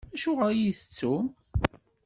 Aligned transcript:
Acuɣeṛ 0.15 0.49
i 0.51 0.55
iyi-tettum? 0.55 1.25